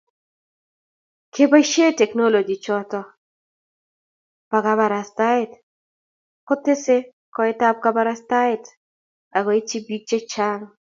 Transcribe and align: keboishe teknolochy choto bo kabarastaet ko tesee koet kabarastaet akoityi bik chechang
keboishe 1.33 1.85
teknolochy 1.99 2.55
choto 2.65 3.01
bo 4.49 4.57
kabarastaet 4.67 5.51
ko 6.47 6.53
tesee 6.63 7.01
koet 7.35 7.61
kabarastaet 7.83 8.63
akoityi 9.37 9.77
bik 9.87 10.01
chechang 10.09 10.63